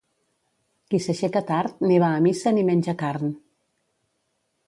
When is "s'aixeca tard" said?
1.07-1.75